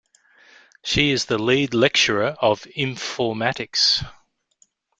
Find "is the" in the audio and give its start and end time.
1.11-1.37